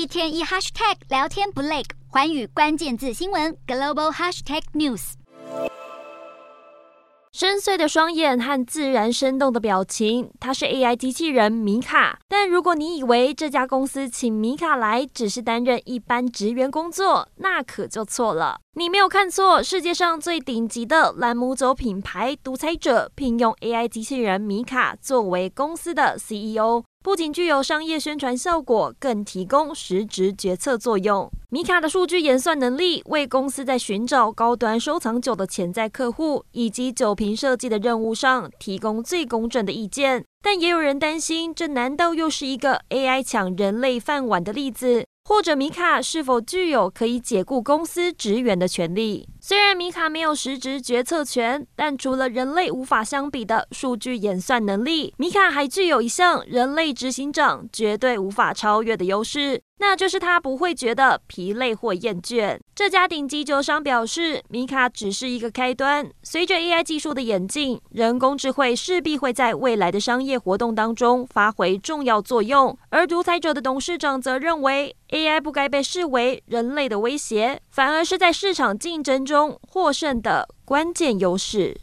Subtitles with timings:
[0.00, 5.12] 一天一 hashtag 聊天不累，寰宇关键字新闻 global hashtag news。
[7.32, 12.18] 深邃的双眼和自然生动的表情，它是 AI 机器人米卡。
[12.26, 18.58] 但如果你以为这家公司请米卡来只是担任一般职员工作，那可就错了。
[18.76, 26.84] 你没有看错，世界上最顶级的兰姆酒品牌独裁者聘用 AI 机器人米卡作为公司的 CEO。
[27.02, 31.30] 不仅具有商业宣传效果，更提供实质决策作用。
[31.48, 40.22] 米卡的数据演算能力为公司在寻找高端收藏酒的潜在客户以及酒瓶设计的任务上提供最公正的意见。
[40.42, 45.06] 但也有人担心，这难道又是一个 AI 抢人类饭碗的例子？
[45.24, 49.26] 或者米卡是否具有可以解雇公司职员的权利？
[49.42, 59.62] 虽然米卡没有实质决策权，但除了人类无法相比的数据演算能力，米卡还具有一项人类执行长绝对无法超越的优势。
[59.82, 62.58] 那就是他不会觉得疲累或厌倦。
[62.74, 66.06] 这家顶级酒商表示，米卡只是一个开端。
[66.22, 72.76] 随着 AI 技术的演进，人工智慧势必会在未来的商业活动当中发挥重要作用。
[72.90, 81.78] 而独裁者的董事长则认为，AI 不该被视为人类的威胁，反而是在市场竞争中获胜的关键优势。